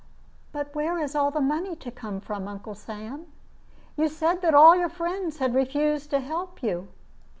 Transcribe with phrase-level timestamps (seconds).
[0.51, 3.31] "But where is all the money to come from, Uncle Sam?
[3.95, 6.87] You said that all your friends had refused to help you."